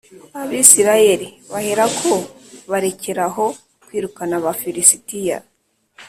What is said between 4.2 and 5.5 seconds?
Abafilisitiya